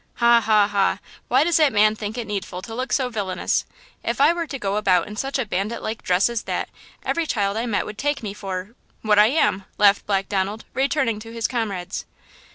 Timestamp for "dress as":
6.01-6.41